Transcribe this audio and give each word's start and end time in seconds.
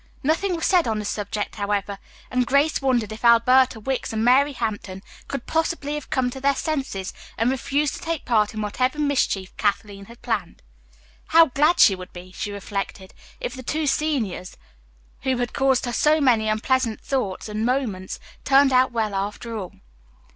Nothing 0.23 0.55
was 0.55 0.65
said 0.65 0.87
on 0.87 0.97
the 0.97 1.05
subject, 1.05 1.57
however, 1.57 1.99
and 2.31 2.47
Grace 2.47 2.81
wondered 2.81 3.11
if 3.11 3.23
Alberta 3.23 3.79
Wicks 3.79 4.11
and 4.11 4.25
Mary 4.25 4.53
Hampton 4.53 5.03
could 5.27 5.45
possibly 5.45 5.93
have 5.93 6.09
come 6.09 6.31
to 6.31 6.41
their 6.41 6.55
senses 6.55 7.13
and 7.37 7.51
refused 7.51 7.93
to 7.93 7.99
take 8.01 8.25
part 8.25 8.55
in 8.55 8.63
whatever 8.63 8.97
mischief 8.97 9.55
Kathleen 9.57 10.05
had 10.05 10.23
planned. 10.23 10.63
How 11.27 11.45
glad 11.49 11.79
she 11.79 11.93
would 11.93 12.11
be, 12.13 12.31
she 12.31 12.51
reflected, 12.51 13.13
if 13.39 13.53
the 13.53 13.61
two 13.61 13.85
seniors, 13.85 14.57
who 15.21 15.37
had 15.37 15.53
caused 15.53 15.85
her 15.85 15.93
so 15.93 16.19
many 16.19 16.49
unpleasant 16.49 16.99
thoughts 17.01 17.47
and 17.47 17.63
moments 17.63 18.19
turned 18.43 18.73
out 18.73 18.91
well 18.91 19.13
after 19.13 19.55
all. 19.55 19.71